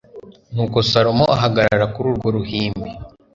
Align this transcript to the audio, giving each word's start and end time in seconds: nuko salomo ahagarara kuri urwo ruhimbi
nuko 0.53 0.77
salomo 0.89 1.25
ahagarara 1.35 1.85
kuri 1.93 2.07
urwo 2.11 2.27
ruhimbi 2.35 2.89